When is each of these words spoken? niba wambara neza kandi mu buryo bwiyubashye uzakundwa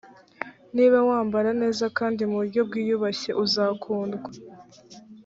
niba 0.75 0.97
wambara 1.09 1.49
neza 1.61 1.85
kandi 1.97 2.21
mu 2.29 2.35
buryo 2.41 2.61
bwiyubashye 2.67 3.31
uzakundwa 3.43 4.29